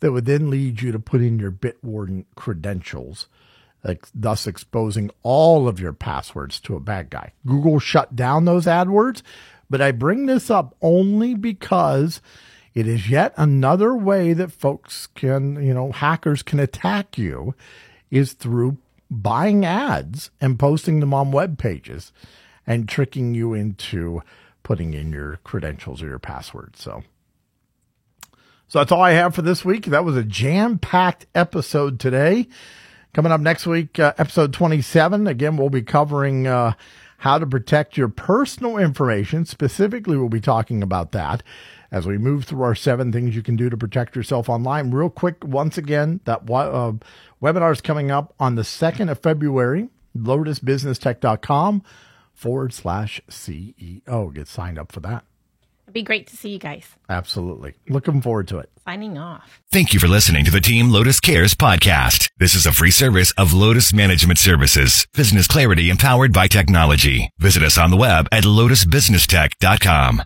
that 0.00 0.12
would 0.12 0.26
then 0.26 0.50
lead 0.50 0.82
you 0.82 0.92
to 0.92 0.98
put 0.98 1.20
in 1.20 1.38
your 1.38 1.50
Bitwarden 1.50 2.24
credentials, 2.34 3.26
like, 3.82 4.06
thus 4.14 4.46
exposing 4.46 5.10
all 5.22 5.66
of 5.66 5.80
your 5.80 5.92
passwords 5.92 6.60
to 6.60 6.76
a 6.76 6.80
bad 6.80 7.10
guy. 7.10 7.32
Google 7.46 7.78
shut 7.78 8.14
down 8.14 8.44
those 8.44 8.66
AdWords, 8.66 9.22
but 9.70 9.80
I 9.80 9.92
bring 9.92 10.26
this 10.26 10.50
up 10.50 10.76
only 10.82 11.34
because 11.34 12.20
it 12.74 12.86
is 12.86 13.08
yet 13.08 13.32
another 13.36 13.94
way 13.94 14.32
that 14.32 14.52
folks 14.52 15.06
can, 15.14 15.64
you 15.64 15.72
know, 15.72 15.92
hackers 15.92 16.42
can 16.42 16.60
attack 16.60 17.16
you 17.16 17.54
is 18.10 18.32
through 18.32 18.76
buying 19.22 19.64
ads 19.64 20.30
and 20.40 20.58
posting 20.58 21.00
them 21.00 21.14
on 21.14 21.32
web 21.32 21.58
pages 21.58 22.12
and 22.66 22.88
tricking 22.88 23.34
you 23.34 23.54
into 23.54 24.22
putting 24.62 24.94
in 24.94 25.12
your 25.12 25.38
credentials 25.44 26.02
or 26.02 26.06
your 26.06 26.18
password. 26.18 26.76
So 26.76 27.02
so 28.66 28.78
that's 28.80 28.92
all 28.92 29.02
I 29.02 29.12
have 29.12 29.34
for 29.34 29.42
this 29.42 29.64
week. 29.64 29.86
That 29.86 30.04
was 30.04 30.16
a 30.16 30.24
jam 30.24 30.78
packed 30.78 31.26
episode 31.34 32.00
today. 32.00 32.48
Coming 33.12 33.30
up 33.30 33.40
next 33.40 33.66
week, 33.66 34.00
uh, 34.00 34.14
episode 34.18 34.52
27. 34.52 35.28
Again, 35.28 35.56
we'll 35.56 35.70
be 35.70 35.82
covering 35.82 36.48
uh, 36.48 36.72
how 37.18 37.38
to 37.38 37.46
protect 37.46 37.96
your 37.96 38.08
personal 38.08 38.76
information. 38.76 39.44
Specifically, 39.44 40.16
we'll 40.16 40.28
be 40.28 40.40
talking 40.40 40.82
about 40.82 41.12
that 41.12 41.42
as 41.94 42.08
we 42.08 42.18
move 42.18 42.44
through 42.44 42.64
our 42.64 42.74
seven 42.74 43.12
things 43.12 43.36
you 43.36 43.42
can 43.42 43.54
do 43.54 43.70
to 43.70 43.76
protect 43.76 44.16
yourself 44.16 44.48
online. 44.48 44.90
Real 44.90 45.08
quick, 45.08 45.44
once 45.44 45.78
again, 45.78 46.18
that 46.24 46.40
uh, 46.50 46.92
webinar 47.40 47.70
is 47.70 47.80
coming 47.80 48.10
up 48.10 48.34
on 48.40 48.56
the 48.56 48.62
2nd 48.62 49.08
of 49.12 49.20
February, 49.20 49.88
lotusbusinesstech.com 50.18 51.84
forward 52.32 52.72
slash 52.72 53.20
CEO. 53.30 54.34
Get 54.34 54.48
signed 54.48 54.76
up 54.76 54.90
for 54.90 54.98
that. 55.00 55.24
It'd 55.84 55.94
be 55.94 56.02
great 56.02 56.26
to 56.26 56.36
see 56.36 56.48
you 56.48 56.58
guys. 56.58 56.84
Absolutely. 57.08 57.74
Looking 57.88 58.20
forward 58.20 58.48
to 58.48 58.58
it. 58.58 58.70
Signing 58.84 59.16
off. 59.16 59.60
Thank 59.70 59.94
you 59.94 60.00
for 60.00 60.08
listening 60.08 60.44
to 60.46 60.50
the 60.50 60.60
Team 60.60 60.90
Lotus 60.90 61.20
Cares 61.20 61.54
podcast. 61.54 62.28
This 62.38 62.56
is 62.56 62.66
a 62.66 62.72
free 62.72 62.90
service 62.90 63.30
of 63.38 63.52
Lotus 63.52 63.92
Management 63.92 64.40
Services, 64.40 65.06
business 65.14 65.46
clarity 65.46 65.90
empowered 65.90 66.32
by 66.32 66.48
technology. 66.48 67.30
Visit 67.38 67.62
us 67.62 67.78
on 67.78 67.92
the 67.92 67.96
web 67.96 68.26
at 68.32 68.42
lotusbusinesstech.com. 68.42 70.24